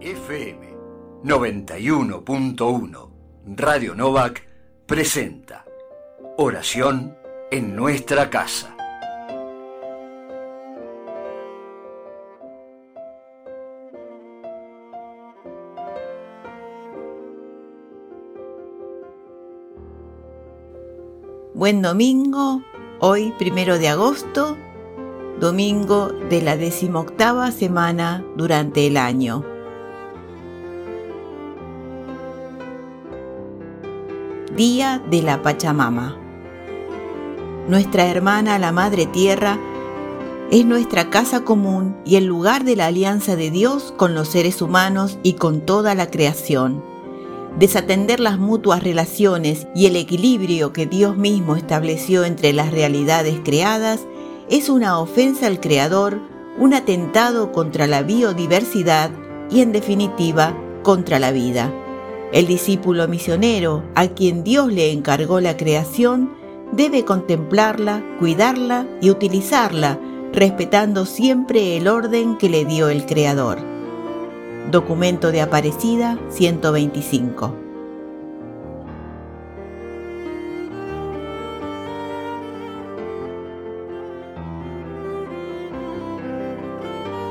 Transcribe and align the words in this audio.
FM 0.00 0.76
91.1 1.24 3.10
Radio 3.54 3.94
Novak 3.94 4.42
presenta 4.86 5.66
Oración 6.38 7.18
en 7.50 7.76
nuestra 7.76 8.30
casa. 8.30 8.74
Buen 21.52 21.82
domingo, 21.82 22.62
hoy 23.00 23.34
primero 23.38 23.78
de 23.78 23.88
agosto, 23.88 24.56
domingo 25.38 26.08
de 26.08 26.40
la 26.40 26.56
decimoctava 26.56 27.52
semana 27.52 28.24
durante 28.38 28.86
el 28.86 28.96
año. 28.96 29.59
Día 34.56 35.00
de 35.08 35.22
la 35.22 35.42
Pachamama. 35.42 36.16
Nuestra 37.68 38.06
hermana, 38.06 38.58
la 38.58 38.72
Madre 38.72 39.06
Tierra, 39.06 39.60
es 40.50 40.66
nuestra 40.66 41.08
casa 41.08 41.44
común 41.44 41.96
y 42.04 42.16
el 42.16 42.24
lugar 42.24 42.64
de 42.64 42.74
la 42.74 42.86
alianza 42.86 43.36
de 43.36 43.52
Dios 43.52 43.94
con 43.96 44.12
los 44.12 44.26
seres 44.26 44.60
humanos 44.60 45.18
y 45.22 45.34
con 45.34 45.60
toda 45.60 45.94
la 45.94 46.10
creación. 46.10 46.82
Desatender 47.60 48.18
las 48.18 48.40
mutuas 48.40 48.82
relaciones 48.82 49.68
y 49.72 49.86
el 49.86 49.94
equilibrio 49.94 50.72
que 50.72 50.86
Dios 50.86 51.16
mismo 51.16 51.54
estableció 51.54 52.24
entre 52.24 52.52
las 52.52 52.72
realidades 52.72 53.38
creadas 53.44 54.00
es 54.48 54.68
una 54.68 54.98
ofensa 54.98 55.46
al 55.46 55.60
Creador, 55.60 56.20
un 56.58 56.74
atentado 56.74 57.52
contra 57.52 57.86
la 57.86 58.02
biodiversidad 58.02 59.12
y 59.48 59.60
en 59.60 59.70
definitiva 59.70 60.56
contra 60.82 61.20
la 61.20 61.30
vida. 61.30 61.72
El 62.32 62.46
discípulo 62.46 63.08
misionero, 63.08 63.82
a 63.96 64.06
quien 64.06 64.44
Dios 64.44 64.72
le 64.72 64.92
encargó 64.92 65.40
la 65.40 65.56
creación, 65.56 66.32
debe 66.70 67.04
contemplarla, 67.04 68.04
cuidarla 68.20 68.86
y 69.00 69.10
utilizarla, 69.10 69.98
respetando 70.32 71.06
siempre 71.06 71.76
el 71.76 71.88
orden 71.88 72.38
que 72.38 72.48
le 72.48 72.64
dio 72.64 72.88
el 72.88 73.04
Creador. 73.04 73.58
Documento 74.70 75.32
de 75.32 75.40
Aparecida 75.40 76.20
125. 76.28 77.56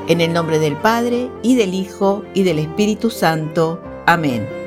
En 0.08 0.20
el 0.20 0.34
nombre 0.34 0.58
del 0.58 0.76
Padre, 0.76 1.30
y 1.42 1.54
del 1.54 1.72
Hijo, 1.72 2.22
y 2.34 2.42
del 2.42 2.58
Espíritu 2.58 3.08
Santo. 3.08 3.80
Amén. 4.04 4.59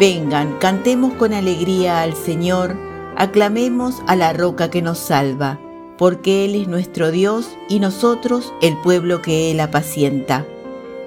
Vengan, 0.00 0.56
cantemos 0.60 1.12
con 1.12 1.34
alegría 1.34 2.00
al 2.00 2.14
Señor, 2.14 2.74
aclamemos 3.16 3.96
a 4.06 4.16
la 4.16 4.32
roca 4.32 4.70
que 4.70 4.80
nos 4.80 4.96
salva, 4.96 5.60
porque 5.98 6.46
Él 6.46 6.54
es 6.54 6.68
nuestro 6.68 7.10
Dios 7.10 7.50
y 7.68 7.80
nosotros 7.80 8.50
el 8.62 8.78
pueblo 8.78 9.20
que 9.20 9.50
Él 9.50 9.60
apacienta. 9.60 10.46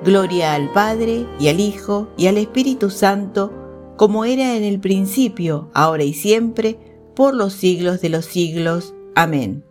Gloria 0.05 0.53
al 0.53 0.71
Padre 0.73 1.25
y 1.39 1.47
al 1.47 1.59
Hijo 1.59 2.09
y 2.17 2.27
al 2.27 2.37
Espíritu 2.37 2.91
Santo, 2.91 3.51
como 3.97 4.25
era 4.25 4.55
en 4.55 4.63
el 4.63 4.79
principio, 4.79 5.71
ahora 5.73 6.03
y 6.03 6.13
siempre, 6.13 6.77
por 7.15 7.33
los 7.33 7.53
siglos 7.53 7.99
de 7.99 8.09
los 8.09 8.25
siglos. 8.25 8.93
Amén. 9.15 9.63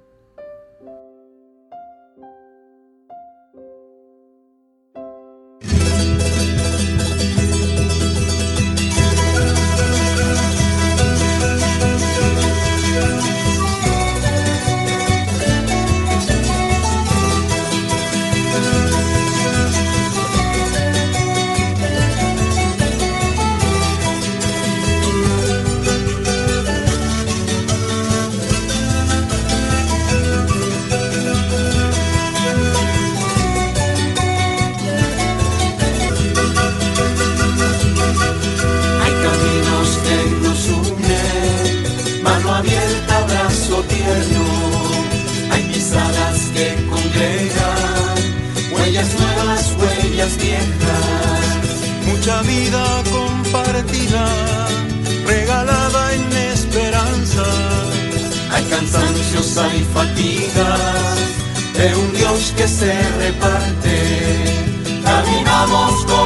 Caminamos 65.63 66.05
compañero 66.07 66.22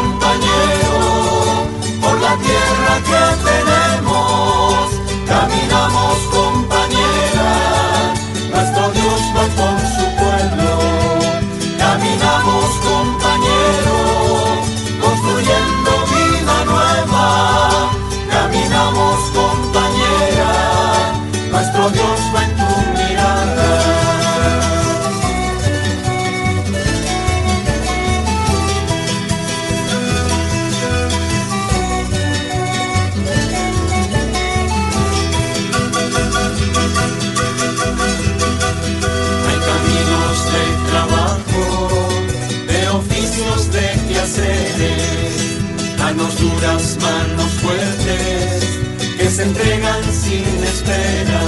se 49.37 49.43
entregan 49.43 50.03
sin 50.13 50.65
espera. 50.65 51.43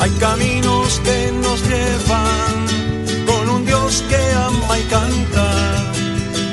Hay 0.00 0.10
caminos 0.18 1.00
que 1.04 1.30
nos 1.40 1.62
llevan 1.68 2.56
con 3.28 3.48
un 3.48 3.64
Dios 3.64 4.02
que 4.08 4.20
ama 4.34 4.76
y 4.76 4.82
canta. 4.96 5.46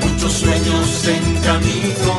Muchos 0.04 0.34
sueños 0.34 1.08
en 1.16 1.26
camino, 1.42 2.14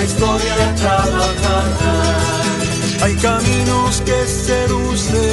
la 0.00 0.04
historia 0.04 0.74
trabajada. 0.76 2.18
Hay 3.02 3.14
caminos 3.16 4.00
que 4.06 4.26
seducen 4.26 5.29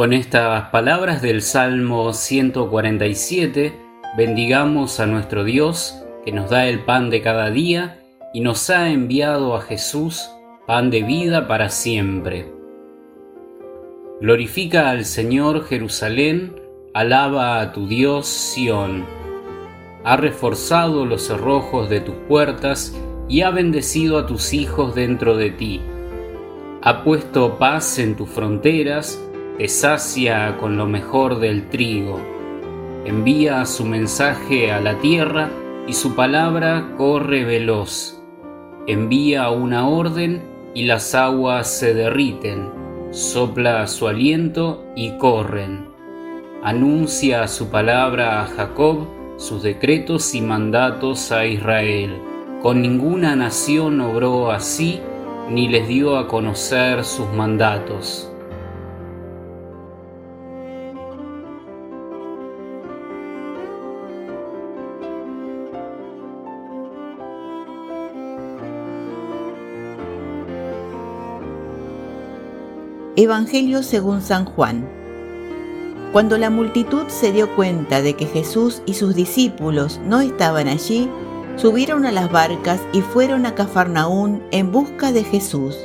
Con 0.00 0.14
estas 0.14 0.70
palabras 0.70 1.20
del 1.20 1.42
Salmo 1.42 2.14
147, 2.14 3.74
bendigamos 4.16 4.98
a 4.98 5.04
nuestro 5.04 5.44
Dios 5.44 6.02
que 6.24 6.32
nos 6.32 6.48
da 6.48 6.66
el 6.68 6.86
pan 6.86 7.10
de 7.10 7.20
cada 7.20 7.50
día 7.50 8.00
y 8.32 8.40
nos 8.40 8.70
ha 8.70 8.88
enviado 8.88 9.54
a 9.54 9.60
Jesús, 9.60 10.30
pan 10.66 10.88
de 10.88 11.02
vida 11.02 11.46
para 11.46 11.68
siempre. 11.68 12.50
Glorifica 14.22 14.88
al 14.88 15.04
Señor 15.04 15.66
Jerusalén, 15.66 16.58
alaba 16.94 17.60
a 17.60 17.72
tu 17.74 17.86
Dios 17.86 18.26
Sión. 18.26 19.04
Ha 20.04 20.16
reforzado 20.16 21.04
los 21.04 21.26
cerrojos 21.26 21.90
de 21.90 22.00
tus 22.00 22.14
puertas 22.26 22.98
y 23.28 23.42
ha 23.42 23.50
bendecido 23.50 24.16
a 24.16 24.26
tus 24.26 24.54
hijos 24.54 24.94
dentro 24.94 25.36
de 25.36 25.50
ti. 25.50 25.82
Ha 26.80 27.04
puesto 27.04 27.58
paz 27.58 27.98
en 27.98 28.16
tus 28.16 28.30
fronteras, 28.30 29.22
te 29.58 29.68
sacia 29.68 30.56
con 30.58 30.76
lo 30.76 30.86
mejor 30.86 31.38
del 31.38 31.68
trigo. 31.68 32.20
Envía 33.04 33.64
su 33.66 33.84
mensaje 33.84 34.72
a 34.72 34.80
la 34.80 34.98
tierra 34.98 35.50
y 35.86 35.92
su 35.92 36.14
palabra 36.14 36.94
corre 36.96 37.44
veloz. 37.44 38.20
Envía 38.86 39.50
una 39.50 39.88
orden 39.88 40.42
y 40.74 40.84
las 40.84 41.14
aguas 41.14 41.70
se 41.70 41.94
derriten. 41.94 42.70
Sopla 43.10 43.86
su 43.86 44.06
aliento 44.06 44.84
y 44.96 45.16
corren. 45.18 45.88
Anuncia 46.62 47.48
su 47.48 47.70
palabra 47.70 48.42
a 48.42 48.46
Jacob, 48.46 49.06
sus 49.36 49.62
decretos 49.62 50.34
y 50.34 50.42
mandatos 50.42 51.32
a 51.32 51.46
Israel. 51.46 52.20
Con 52.62 52.82
ninguna 52.82 53.34
nación 53.34 54.00
obró 54.00 54.50
así, 54.50 55.00
ni 55.48 55.68
les 55.68 55.88
dio 55.88 56.18
a 56.18 56.28
conocer 56.28 57.04
sus 57.04 57.28
mandatos. 57.32 58.29
Evangelio 73.22 73.82
según 73.82 74.22
San 74.22 74.46
Juan. 74.46 74.88
Cuando 76.10 76.38
la 76.38 76.48
multitud 76.48 77.06
se 77.08 77.32
dio 77.32 77.54
cuenta 77.54 78.00
de 78.00 78.14
que 78.14 78.24
Jesús 78.24 78.80
y 78.86 78.94
sus 78.94 79.14
discípulos 79.14 80.00
no 80.06 80.22
estaban 80.22 80.68
allí, 80.68 81.06
subieron 81.56 82.06
a 82.06 82.12
las 82.12 82.32
barcas 82.32 82.80
y 82.94 83.02
fueron 83.02 83.44
a 83.44 83.54
Cafarnaún 83.54 84.42
en 84.52 84.72
busca 84.72 85.12
de 85.12 85.22
Jesús. 85.22 85.76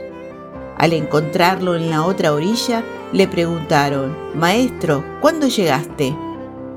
Al 0.77 0.93
encontrarlo 0.93 1.75
en 1.75 1.89
la 1.89 2.05
otra 2.05 2.31
orilla, 2.31 2.85
le 3.11 3.27
preguntaron, 3.27 4.15
Maestro, 4.33 5.03
¿cuándo 5.19 5.49
llegaste? 5.49 6.15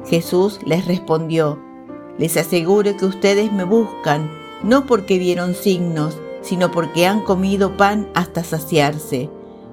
Jesús 0.07 0.59
les 0.67 0.89
respondió, 0.89 1.63
Les 2.19 2.37
aseguro 2.37 2.97
que 2.97 3.05
ustedes 3.05 3.53
me 3.53 3.63
buscan, 3.63 4.29
no 4.65 4.87
porque 4.87 5.21
vieron 5.21 5.55
signos, 5.55 6.19
sino 6.43 6.73
porque 6.73 7.07
han 7.07 7.21
comido 7.21 7.77
pan 7.77 8.09
hasta 8.15 8.43
saciarse. 8.43 9.31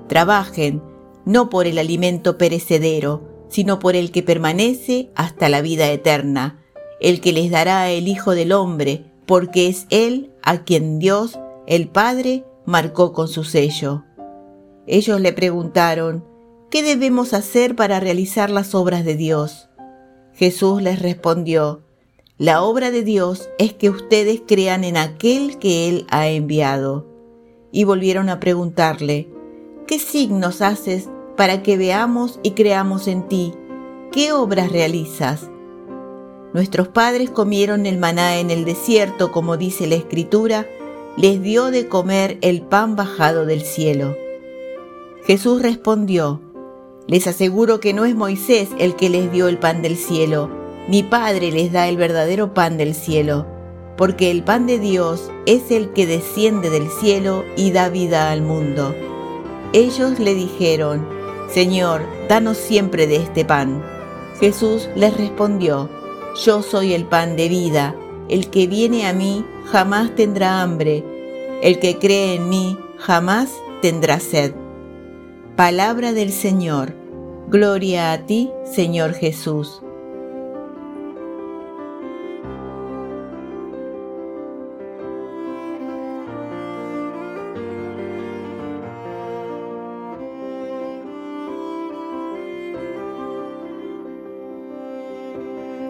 Trabajen, 0.07 0.81
no 1.25 1.49
por 1.49 1.67
el 1.67 1.77
alimento 1.77 2.37
perecedero, 2.37 3.35
sino 3.49 3.79
por 3.79 3.95
el 3.95 4.11
que 4.11 4.23
permanece 4.23 5.11
hasta 5.15 5.49
la 5.49 5.61
vida 5.61 5.89
eterna, 5.91 6.61
el 6.99 7.21
que 7.21 7.33
les 7.33 7.51
dará 7.51 7.89
el 7.89 8.07
Hijo 8.07 8.31
del 8.31 8.51
Hombre, 8.51 9.05
porque 9.25 9.67
es 9.67 9.87
Él 9.89 10.31
a 10.43 10.63
quien 10.63 10.99
Dios, 10.99 11.39
el 11.67 11.87
Padre, 11.87 12.45
marcó 12.65 13.13
con 13.13 13.27
su 13.27 13.43
sello. 13.43 14.03
Ellos 14.87 15.19
le 15.19 15.33
preguntaron, 15.33 16.23
¿qué 16.69 16.83
debemos 16.83 17.33
hacer 17.33 17.75
para 17.75 17.99
realizar 17.99 18.49
las 18.49 18.75
obras 18.75 19.03
de 19.03 19.15
Dios? 19.15 19.69
Jesús 20.33 20.81
les 20.81 21.01
respondió, 21.01 21.81
la 22.37 22.61
obra 22.63 22.91
de 22.91 23.03
Dios 23.03 23.49
es 23.57 23.71
que 23.73 23.89
ustedes 23.89 24.41
crean 24.45 24.83
en 24.83 24.97
aquel 24.97 25.57
que 25.57 25.87
Él 25.87 26.05
ha 26.09 26.27
enviado. 26.27 27.07
Y 27.71 27.85
volvieron 27.85 28.27
a 28.27 28.41
preguntarle, 28.41 29.29
¿Qué 29.87 29.99
signos 29.99 30.63
haces 30.63 31.07
para 31.37 31.61
que 31.61 31.77
veamos 31.77 32.39
y 32.41 32.51
creamos 32.51 33.07
en 33.07 33.27
ti? 33.27 33.53
¿Qué 34.11 34.33
obras 34.33 34.71
realizas? 34.71 35.47
Nuestros 36.53 36.87
padres 36.87 37.29
comieron 37.29 37.85
el 37.85 37.99
maná 37.99 38.39
en 38.39 38.49
el 38.49 38.65
desierto, 38.65 39.31
como 39.31 39.57
dice 39.57 39.85
la 39.85 39.93
Escritura, 39.93 40.65
les 41.17 41.39
dio 41.39 41.69
de 41.69 41.87
comer 41.87 42.39
el 42.41 42.63
pan 42.63 42.95
bajado 42.95 43.45
del 43.45 43.61
cielo. 43.61 44.17
Jesús 45.27 45.61
respondió, 45.61 46.41
les 47.05 47.27
aseguro 47.27 47.79
que 47.79 47.93
no 47.93 48.05
es 48.05 48.15
Moisés 48.15 48.69
el 48.79 48.95
que 48.95 49.09
les 49.09 49.31
dio 49.31 49.47
el 49.47 49.59
pan 49.59 49.83
del 49.83 49.97
cielo, 49.97 50.49
mi 50.87 51.03
Padre 51.03 51.51
les 51.51 51.71
da 51.71 51.87
el 51.87 51.97
verdadero 51.97 52.55
pan 52.55 52.77
del 52.77 52.95
cielo, 52.95 53.45
porque 53.97 54.31
el 54.31 54.43
pan 54.43 54.65
de 54.65 54.79
Dios 54.79 55.29
es 55.45 55.69
el 55.69 55.93
que 55.93 56.07
desciende 56.07 56.71
del 56.71 56.89
cielo 56.89 57.45
y 57.55 57.69
da 57.69 57.89
vida 57.89 58.31
al 58.31 58.41
mundo. 58.41 58.95
Ellos 59.75 60.19
le 60.19 60.33
dijeron, 60.35 61.05
Señor, 61.49 62.01
danos 62.29 62.55
siempre 62.55 63.07
de 63.07 63.17
este 63.17 63.43
pan. 63.43 63.83
Jesús 64.39 64.87
les 64.95 65.17
respondió, 65.17 65.89
Yo 66.45 66.61
soy 66.61 66.93
el 66.93 67.03
pan 67.03 67.35
de 67.35 67.49
vida, 67.49 67.93
el 68.29 68.49
que 68.49 68.67
viene 68.67 69.05
a 69.05 69.11
mí 69.11 69.43
jamás 69.65 70.15
tendrá 70.15 70.61
hambre, 70.61 71.03
el 71.61 71.79
que 71.79 71.99
cree 71.99 72.35
en 72.35 72.47
mí 72.47 72.77
jamás 72.99 73.51
tendrá 73.81 74.21
sed. 74.21 74.53
Palabra 75.57 76.13
del 76.13 76.31
Señor, 76.31 76.95
gloria 77.49 78.13
a 78.13 78.25
ti, 78.25 78.51
Señor 78.63 79.13
Jesús. 79.13 79.81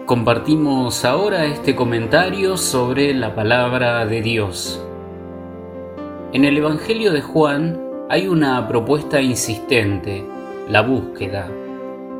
Compartimos 0.06 1.04
ahora 1.04 1.46
este 1.46 1.74
comentario 1.74 2.56
sobre 2.56 3.12
la 3.12 3.34
palabra 3.34 4.06
de 4.06 4.22
Dios. 4.22 4.80
En 6.32 6.44
el 6.44 6.56
Evangelio 6.58 7.12
de 7.12 7.22
Juan 7.22 7.80
hay 8.08 8.28
una 8.28 8.68
propuesta 8.68 9.20
insistente, 9.20 10.24
la 10.68 10.82
búsqueda. 10.82 11.50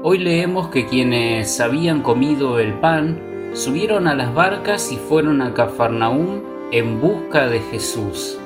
Hoy 0.02 0.19
leemos 0.19 0.66
que 0.71 0.87
quienes 0.87 1.61
habían 1.61 2.02
comido 2.02 2.59
el 2.59 2.75
pan 2.81 3.21
subieron 3.52 4.09
a 4.09 4.16
las 4.16 4.35
barcas 4.35 4.90
y 4.90 4.97
fueron 4.97 5.40
a 5.40 5.55
Cafarnaúm 5.55 6.40
en 6.73 7.00
busca 7.00 7.47
de 7.47 7.61
Jesús. 7.61 8.37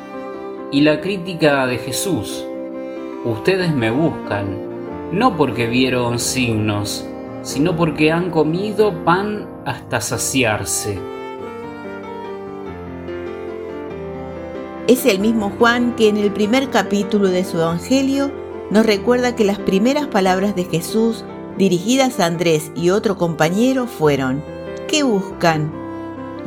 Y 0.71 0.83
la 0.83 1.01
crítica 1.01 1.67
de 1.67 1.79
Jesús, 1.79 2.45
ustedes 3.25 3.75
me 3.75 3.91
buscan, 3.91 4.59
no 5.13 5.39
porque 5.39 5.67
vieron 5.67 6.19
signos, 6.19 7.10
sino 7.43 7.77
porque 7.77 8.13
han 8.13 8.31
comido 8.31 9.05
pan 9.05 9.49
hasta 9.65 10.01
saciarse. 10.01 10.99
Es 14.87 15.07
el 15.07 15.21
mismo 15.21 15.53
Juan 15.59 15.95
que 15.95 16.09
en 16.09 16.17
el 16.17 16.33
primer 16.33 16.71
capítulo 16.71 17.29
de 17.29 17.45
su 17.45 17.59
Evangelio 17.59 18.33
nos 18.71 18.85
recuerda 18.85 19.37
que 19.37 19.45
las 19.45 19.59
primeras 19.59 20.07
palabras 20.07 20.57
de 20.57 20.65
Jesús 20.65 21.25
dirigidas 21.57 22.19
a 22.21 22.27
Andrés 22.27 22.73
y 22.75 22.91
otro 22.91 23.17
compañero 23.17 23.87
fueron, 23.87 24.43
¿qué 24.89 25.03
buscan? 25.03 25.73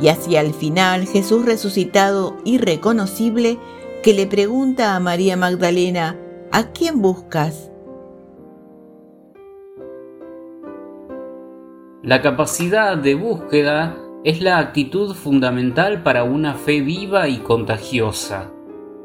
Y 0.00 0.08
hacia 0.08 0.40
el 0.40 0.52
final 0.52 1.06
Jesús 1.06 1.46
resucitado 1.46 2.36
irreconocible 2.44 3.58
que 4.02 4.12
le 4.12 4.26
pregunta 4.26 4.94
a 4.94 5.00
María 5.00 5.36
Magdalena, 5.36 6.18
¿a 6.52 6.64
quién 6.72 7.00
buscas? 7.00 7.70
La 12.04 12.20
capacidad 12.20 12.98
de 12.98 13.14
búsqueda 13.14 13.96
es 14.24 14.42
la 14.42 14.58
actitud 14.58 15.14
fundamental 15.14 16.02
para 16.02 16.22
una 16.22 16.52
fe 16.52 16.82
viva 16.82 17.28
y 17.28 17.38
contagiosa, 17.38 18.52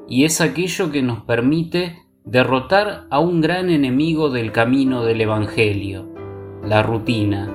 y 0.10 0.26
es 0.26 0.42
aquello 0.42 0.92
que 0.92 1.02
nos 1.02 1.22
permite 1.22 2.06
derrotar 2.26 3.08
a 3.10 3.22
un 3.22 3.40
gran 3.40 3.70
enemigo 3.70 4.30
del 4.30 4.52
camino 4.52 5.06
del 5.06 5.22
Evangelio, 5.22 6.10
la 6.62 6.84
rutina. 6.84 7.50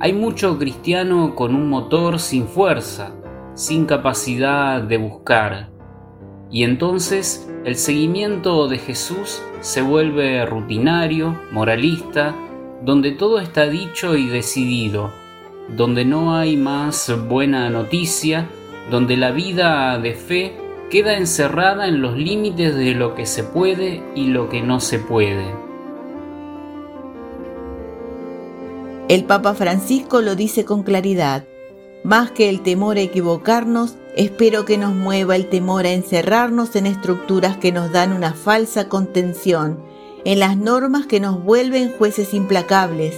Hay 0.00 0.14
mucho 0.14 0.58
cristiano 0.58 1.34
con 1.34 1.54
un 1.54 1.68
motor 1.68 2.18
sin 2.18 2.46
fuerza, 2.46 3.12
sin 3.52 3.84
capacidad 3.84 4.80
de 4.80 4.96
buscar, 4.96 5.68
y 6.50 6.62
entonces 6.62 7.52
el 7.66 7.76
seguimiento 7.76 8.66
de 8.66 8.78
Jesús 8.78 9.42
se 9.60 9.82
vuelve 9.82 10.46
rutinario, 10.46 11.38
moralista, 11.52 12.34
donde 12.82 13.12
todo 13.12 13.40
está 13.40 13.66
dicho 13.66 14.16
y 14.16 14.28
decidido, 14.28 15.10
donde 15.76 16.04
no 16.04 16.36
hay 16.36 16.56
más 16.56 17.12
buena 17.28 17.68
noticia, 17.70 18.48
donde 18.90 19.16
la 19.16 19.32
vida 19.32 19.98
de 19.98 20.14
fe 20.14 20.56
queda 20.90 21.16
encerrada 21.16 21.88
en 21.88 22.00
los 22.00 22.16
límites 22.16 22.74
de 22.74 22.94
lo 22.94 23.14
que 23.14 23.26
se 23.26 23.44
puede 23.44 24.02
y 24.14 24.26
lo 24.26 24.48
que 24.48 24.62
no 24.62 24.80
se 24.80 24.98
puede. 24.98 25.44
El 29.08 29.24
Papa 29.24 29.54
Francisco 29.54 30.20
lo 30.20 30.36
dice 30.36 30.64
con 30.64 30.82
claridad. 30.82 31.44
Más 32.04 32.30
que 32.30 32.48
el 32.48 32.60
temor 32.60 32.96
a 32.96 33.00
equivocarnos, 33.00 33.96
espero 34.16 34.64
que 34.64 34.78
nos 34.78 34.94
mueva 34.94 35.34
el 35.34 35.48
temor 35.48 35.84
a 35.84 35.92
encerrarnos 35.92 36.76
en 36.76 36.86
estructuras 36.86 37.56
que 37.56 37.72
nos 37.72 37.90
dan 37.90 38.12
una 38.12 38.34
falsa 38.34 38.88
contención 38.88 39.87
en 40.24 40.40
las 40.40 40.56
normas 40.56 41.06
que 41.06 41.20
nos 41.20 41.42
vuelven 41.42 41.92
jueces 41.92 42.34
implacables, 42.34 43.14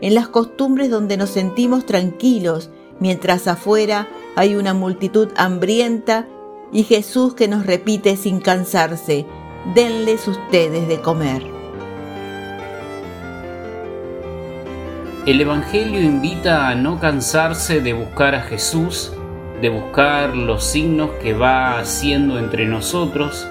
en 0.00 0.14
las 0.14 0.28
costumbres 0.28 0.90
donde 0.90 1.16
nos 1.16 1.30
sentimos 1.30 1.86
tranquilos, 1.86 2.70
mientras 3.00 3.46
afuera 3.46 4.08
hay 4.36 4.56
una 4.56 4.74
multitud 4.74 5.28
hambrienta 5.36 6.26
y 6.72 6.84
Jesús 6.84 7.34
que 7.34 7.48
nos 7.48 7.66
repite 7.66 8.16
sin 8.16 8.40
cansarse, 8.40 9.26
denles 9.74 10.26
ustedes 10.28 10.88
de 10.88 11.00
comer. 11.00 11.42
El 15.26 15.40
Evangelio 15.40 16.02
invita 16.02 16.68
a 16.68 16.74
no 16.74 17.00
cansarse 17.00 17.80
de 17.80 17.94
buscar 17.94 18.34
a 18.34 18.42
Jesús, 18.42 19.10
de 19.62 19.70
buscar 19.70 20.36
los 20.36 20.64
signos 20.64 21.12
que 21.22 21.32
va 21.32 21.78
haciendo 21.78 22.38
entre 22.38 22.66
nosotros, 22.66 23.46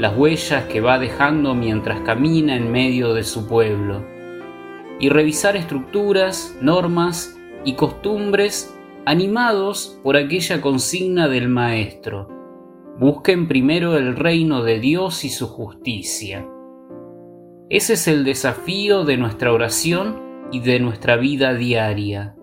las 0.00 0.16
huellas 0.16 0.64
que 0.64 0.80
va 0.80 0.98
dejando 0.98 1.54
mientras 1.54 2.00
camina 2.00 2.56
en 2.56 2.72
medio 2.72 3.12
de 3.12 3.22
su 3.22 3.46
pueblo, 3.46 4.02
y 4.98 5.10
revisar 5.10 5.56
estructuras, 5.56 6.56
normas 6.62 7.38
y 7.66 7.74
costumbres 7.74 8.74
animados 9.04 10.00
por 10.02 10.16
aquella 10.16 10.62
consigna 10.62 11.28
del 11.28 11.50
Maestro. 11.50 12.28
Busquen 12.98 13.46
primero 13.46 13.98
el 13.98 14.16
reino 14.16 14.62
de 14.62 14.80
Dios 14.80 15.22
y 15.24 15.28
su 15.28 15.46
justicia. 15.46 16.48
Ese 17.68 17.92
es 17.92 18.08
el 18.08 18.24
desafío 18.24 19.04
de 19.04 19.18
nuestra 19.18 19.52
oración 19.52 20.48
y 20.50 20.60
de 20.60 20.80
nuestra 20.80 21.16
vida 21.16 21.52
diaria. 21.52 22.36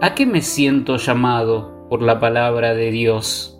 ¿A 0.00 0.16
qué 0.16 0.26
me 0.26 0.42
siento 0.42 0.96
llamado 0.96 1.86
por 1.88 2.02
la 2.02 2.18
palabra 2.18 2.74
de 2.74 2.90
Dios? 2.90 3.53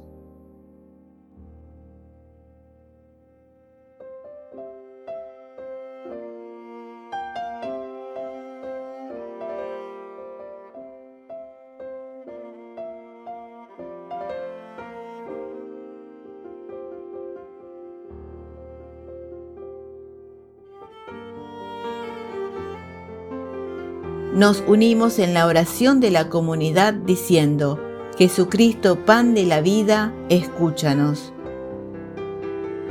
Nos 24.44 24.62
unimos 24.66 25.18
en 25.20 25.32
la 25.32 25.46
oración 25.46 26.00
de 26.00 26.10
la 26.10 26.28
comunidad 26.28 26.92
diciendo, 26.92 27.80
Jesucristo, 28.18 29.02
pan 29.06 29.32
de 29.32 29.46
la 29.46 29.62
vida, 29.62 30.12
escúchanos. 30.28 31.32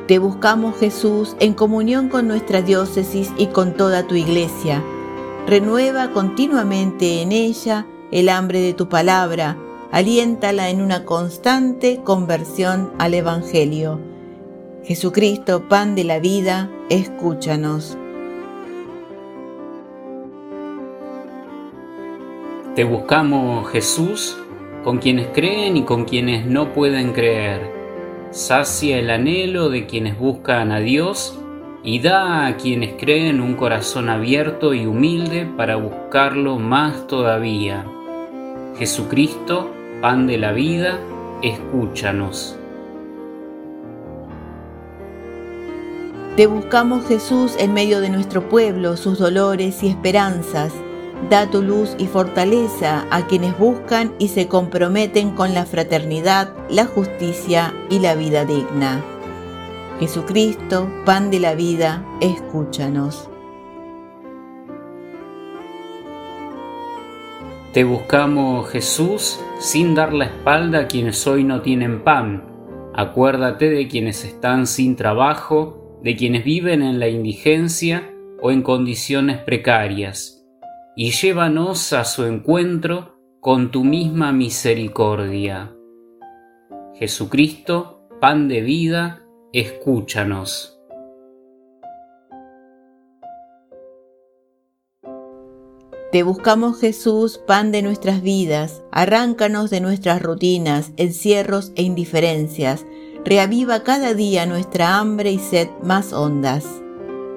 Te 0.08 0.18
buscamos 0.18 0.76
Jesús 0.80 1.36
en 1.40 1.54
comunión 1.54 2.10
con 2.10 2.28
nuestra 2.28 2.64
diócesis 2.64 3.32
y 3.38 3.46
con 3.46 3.78
toda 3.78 4.08
tu 4.08 4.16
iglesia. 4.16 4.84
Renueva 5.46 6.10
continuamente 6.10 7.22
en 7.22 7.32
ella 7.32 7.86
el 8.12 8.30
hambre 8.30 8.60
de 8.60 8.74
tu 8.74 8.90
palabra, 8.90 9.56
aliéntala 9.92 10.70
en 10.70 10.82
una 10.82 11.06
constante 11.06 12.02
conversión 12.04 12.92
al 12.98 13.14
Evangelio. 13.14 14.00
Jesucristo, 14.86 15.70
pan 15.70 15.94
de 15.94 16.04
la 16.04 16.18
vida, 16.18 16.72
escúchanos. 16.90 17.96
Te 22.76 22.84
buscamos, 22.86 23.70
Jesús, 23.70 24.36
con 24.84 24.98
quienes 24.98 25.28
creen 25.28 25.78
y 25.78 25.84
con 25.84 26.06
quienes 26.06 26.48
no 26.48 26.74
pueden 26.74 27.14
creer. 27.14 27.72
Sacia 28.32 28.98
el 28.98 29.12
anhelo 29.12 29.70
de 29.70 29.86
quienes 29.86 30.18
buscan 30.18 30.72
a 30.72 30.80
Dios 30.80 31.38
y 31.84 32.00
da 32.00 32.48
a 32.48 32.58
quienes 32.58 32.96
creen 32.96 33.42
un 33.42 33.54
corazón 33.54 34.10
abierto 34.10 34.74
y 34.74 34.88
humilde 34.88 35.48
para 35.56 35.76
buscarlo 35.76 36.58
más 36.58 37.06
todavía. 37.06 37.86
Jesucristo, 38.80 39.70
pan 40.02 40.26
de 40.26 40.40
la 40.40 40.52
vida, 40.52 40.98
escúchanos. 41.44 42.58
Te 46.36 46.48
buscamos 46.48 47.06
Jesús 47.06 47.56
en 47.60 47.76
medio 47.76 48.02
de 48.02 48.10
nuestro 48.10 48.50
pueblo, 48.50 48.98
sus 48.98 49.20
dolores 49.20 49.84
y 49.84 49.90
esperanzas 49.90 50.74
Da 51.30 51.50
tu 51.50 51.62
luz 51.62 51.96
y 51.98 52.08
fortaleza 52.08 53.08
a 53.10 53.26
quienes 53.28 53.58
buscan 53.58 54.14
y 54.20 54.28
se 54.28 54.48
comprometen 54.48 55.32
con 55.32 55.54
la 55.54 55.66
fraternidad, 55.66 56.54
la 56.70 56.86
justicia 56.86 57.74
y 57.90 58.00
la 58.00 58.16
vida 58.16 58.46
digna. 58.46 59.02
Jesucristo, 60.00 60.90
pan 61.06 61.32
de 61.32 61.40
la 61.40 61.56
vida, 61.56 62.06
escúchanos. 62.20 63.30
Te 67.72 67.84
buscamos, 67.86 68.70
Jesús, 68.70 69.40
sin 69.60 69.96
dar 69.96 70.14
la 70.14 70.26
espalda 70.26 70.82
a 70.82 70.88
quienes 70.88 71.26
hoy 71.26 71.44
no 71.44 71.62
tienen 71.62 72.04
pan. 72.04 72.44
Acuérdate 72.94 73.70
de 73.70 73.88
quienes 73.88 74.26
están 74.26 74.68
sin 74.68 74.96
trabajo, 74.96 76.00
de 76.04 76.16
quienes 76.16 76.44
viven 76.44 76.82
en 76.84 77.00
la 77.00 77.08
indigencia 77.08 78.14
o 78.42 78.52
en 78.52 78.62
condiciones 78.62 79.38
precarias 79.38 80.33
y 80.96 81.12
llévanos 81.12 81.94
a 81.94 82.06
su 82.06 82.26
encuentro 82.26 83.18
con 83.40 83.72
tu 83.72 83.84
misma 83.84 84.32
misericordia. 84.32 85.76
Jesucristo, 86.96 88.08
pan 88.22 88.48
de 88.48 88.62
vida, 88.62 89.26
escúchanos. 89.52 90.80
Te 96.12 96.22
buscamos 96.22 96.80
Jesús, 96.80 97.40
pan 97.40 97.72
de 97.72 97.82
nuestras 97.82 98.22
vidas, 98.22 98.84
arráncanos 98.92 99.72
de 99.72 99.82
nuestras 99.82 100.22
rutinas, 100.22 100.92
encierros 100.96 101.72
e 101.76 101.82
indiferencias, 101.82 102.86
reaviva 103.26 103.82
cada 103.84 104.14
día 104.14 104.46
nuestra 104.46 105.00
hambre 105.00 105.32
y 105.32 105.40
sed 105.40 105.70
más 105.82 106.14
hondas. 106.14 106.68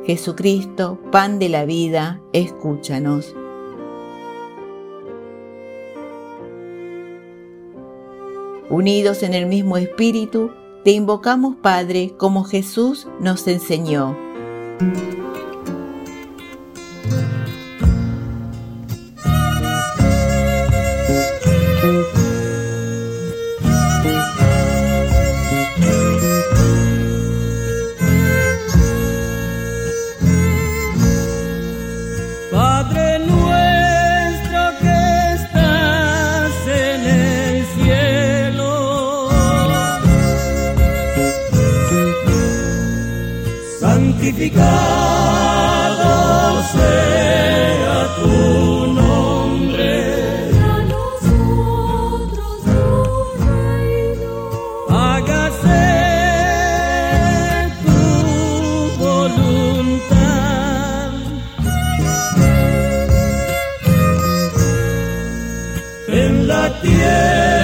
Jesucristo, 0.04 1.00
pan 1.10 1.38
de 1.38 1.48
la 1.48 1.64
vida, 1.64 2.20
escúchanos. 2.34 3.34
Unidos 8.68 9.22
en 9.22 9.34
el 9.34 9.46
mismo 9.46 9.76
espíritu, 9.76 10.50
te 10.84 10.90
invocamos 10.92 11.56
Padre 11.56 12.14
como 12.16 12.44
Jesús 12.44 13.06
nos 13.20 13.46
enseñó. 13.46 14.16
La 66.46 66.70
tierra 66.80 67.55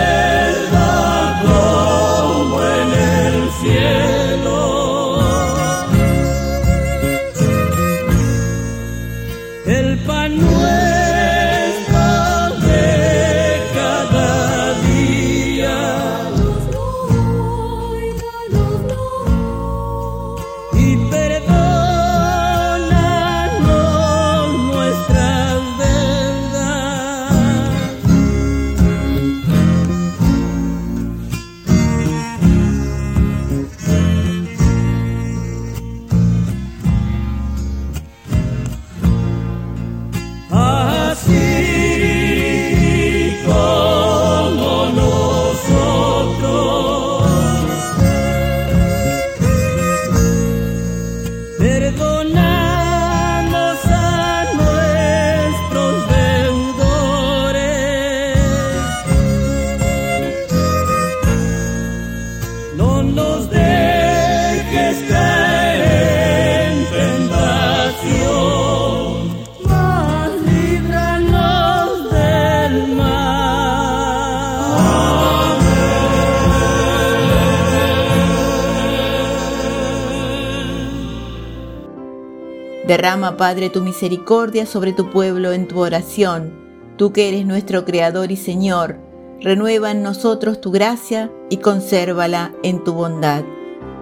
Derrama, 82.87 83.37
Padre, 83.37 83.71
tu 83.71 83.81
misericordia 83.81 84.67
sobre 84.67 84.93
tu 84.93 85.11
pueblo 85.11 85.53
en 85.53 85.69
tu 85.69 85.79
oración. 85.79 86.53
Tú 86.97 87.13
que 87.13 87.29
eres 87.29 87.47
nuestro 87.47 87.85
Creador 87.85 88.33
y 88.33 88.37
Señor, 88.37 88.99
renueva 89.41 89.91
en 89.91 90.03
nosotros 90.03 90.61
tu 90.61 90.71
gracia 90.73 91.31
y 91.49 91.59
consérvala 91.59 92.53
en 92.63 92.83
tu 92.83 92.93
bondad. 92.93 93.45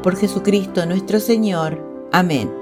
Por 0.03 0.17
Jesucristo 0.17 0.87
nuestro 0.87 1.21
Señor. 1.21 1.83
Amén. 2.11 2.60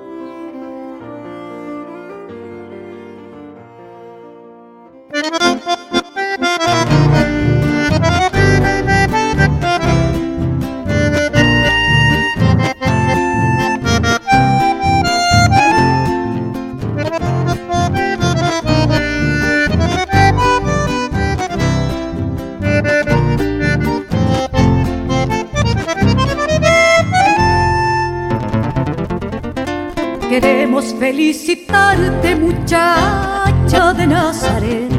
Felicitarte, 30.99 32.35
muchacha 32.35 33.95
de 33.95 34.07
Nazaret, 34.07 34.91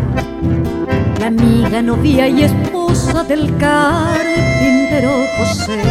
la 1.19 1.27
amiga, 1.27 1.81
novia 1.81 2.27
y 2.27 2.43
esposa 2.43 3.23
del 3.23 3.55
carpintero 3.57 5.11
José. 5.37 5.81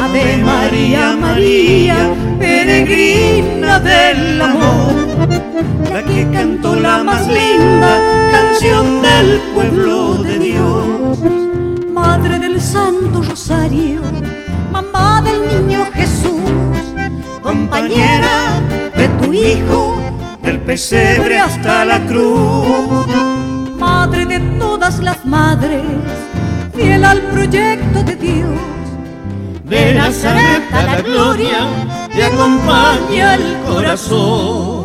Ave 0.00 0.38
María, 0.38 1.16
María, 1.20 1.96
peregrina 2.38 3.78
del 3.78 4.40
amor, 4.40 5.28
la 5.92 6.02
que 6.02 6.30
cantó 6.32 6.74
la 6.76 7.04
más 7.04 7.26
linda 7.26 8.00
canción 8.30 9.02
del 9.02 9.38
pueblo 9.54 10.14
de 10.22 10.38
Dios. 10.38 11.18
Madre 11.92 12.38
del 12.38 12.60
Santo 12.60 13.22
Rosario, 13.22 14.00
mamá 14.72 15.20
del 15.22 15.66
niño 15.66 15.84
Jesús, 15.92 16.40
compañera 17.42 18.47
tu 19.28 19.34
hijo, 19.34 19.94
del 20.42 20.58
pesebre 20.60 21.38
hasta 21.38 21.84
la 21.84 22.00
cruz. 22.06 23.06
madre 23.78 24.24
de 24.24 24.40
todas 24.58 25.00
las 25.00 25.24
madres, 25.26 25.82
fiel 26.74 27.04
al 27.04 27.20
proyecto 27.34 28.02
de 28.02 28.16
Dios. 28.16 28.58
De 29.64 29.94
Nazaret 29.94 30.62
a 30.72 30.82
la 30.82 31.00
gloria, 31.02 31.60
te 32.14 32.24
acompaña 32.24 33.34
el 33.34 33.56
corazón. 33.66 34.77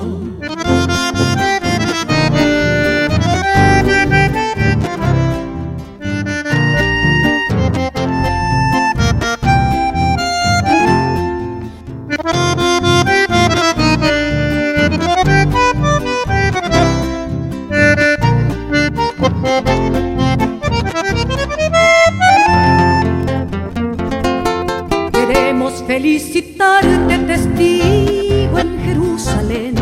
Felicitarte, 25.93 27.19
testigo 27.27 28.57
en 28.57 28.79
Jerusalén, 28.83 29.75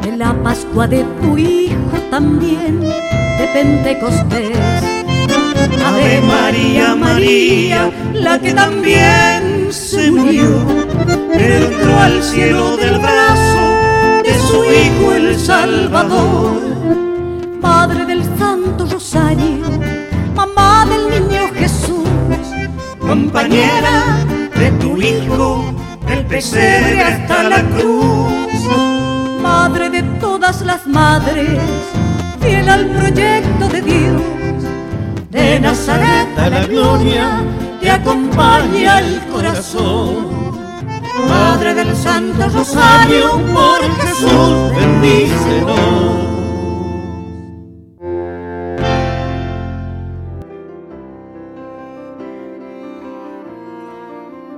de 0.00 0.16
la 0.16 0.32
Pascua 0.42 0.86
de 0.86 1.04
tu 1.20 1.36
Hijo 1.36 1.96
también, 2.10 2.80
de 2.80 3.46
Pentecostés. 3.52 4.56
Ave 5.84 6.22
María, 6.22 6.94
María, 6.94 7.90
la 8.14 8.40
que 8.40 8.54
también 8.54 9.68
se 9.70 10.10
murió, 10.10 10.64
entró 11.30 11.98
al 11.98 12.22
cielo 12.22 12.78
del 12.78 12.98
brazo 12.98 13.64
de 14.24 14.34
su 14.48 14.64
Hijo 14.64 15.12
el 15.12 15.38
Salvador. 15.38 16.56
Madre 17.60 18.06
del 18.06 18.24
Santo 18.38 18.86
Rosario, 18.86 19.66
mamá 20.34 20.86
del 20.86 21.20
niño 21.20 21.42
Jesús, 21.54 22.08
compañera 22.98 24.25
de 24.58 24.70
tu 24.72 24.96
Hijo, 25.00 25.64
del 26.06 26.24
pesebre 26.26 27.02
hasta 27.02 27.42
la 27.42 27.62
cruz. 27.62 28.32
madre 29.42 29.90
de 29.90 30.02
todas 30.20 30.62
las 30.62 30.86
madres, 30.86 31.60
fiel 32.40 32.68
al 32.68 32.86
proyecto 32.86 33.68
de 33.68 33.82
Dios. 33.82 34.22
De 35.30 35.60
Nazaret 35.60 36.38
a 36.38 36.48
la 36.48 36.66
gloria, 36.66 37.44
te 37.80 37.90
acompaña 37.90 39.00
el 39.00 39.20
corazón. 39.32 40.36
Madre 41.28 41.74
del 41.74 41.94
Santo 41.96 42.48
Rosario, 42.48 43.40
por 43.52 43.80
Jesús, 44.02 44.70
bendícenos. 44.76 46.35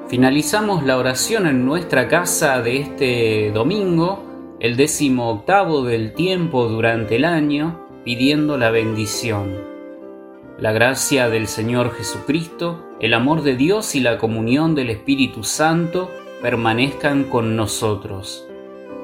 Finalizamos 0.08 0.84
la 0.84 0.96
oración 0.96 1.46
en 1.46 1.66
nuestra 1.66 2.08
casa 2.08 2.62
de 2.62 2.78
este 2.78 3.50
domingo, 3.50 4.56
el 4.58 4.74
décimo 4.74 5.28
octavo 5.28 5.84
del 5.84 6.14
tiempo 6.14 6.66
durante 6.66 7.16
el 7.16 7.26
año, 7.26 7.86
pidiendo 8.06 8.56
la 8.56 8.70
bendición. 8.70 9.54
La 10.58 10.72
gracia 10.72 11.28
del 11.28 11.46
Señor 11.46 11.92
Jesucristo, 11.92 12.86
el 13.00 13.12
amor 13.12 13.42
de 13.42 13.54
Dios 13.54 13.94
y 13.94 14.00
la 14.00 14.16
comunión 14.16 14.74
del 14.74 14.88
Espíritu 14.88 15.44
Santo 15.44 16.10
permanezcan 16.40 17.24
con 17.24 17.54
nosotros. 17.54 18.48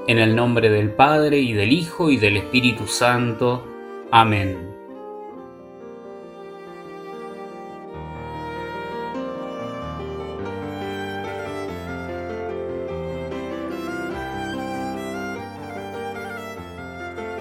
En 0.09 0.19
el 0.19 0.35
nombre 0.35 0.71
del 0.71 0.91
Padre 0.91 1.39
y 1.39 1.53
del 1.53 1.73
Hijo 1.73 2.11
y 2.11 2.17
del 2.17 2.39
Espíritu 2.39 2.87
Santo. 2.87 3.67
Amén. 4.11 4.74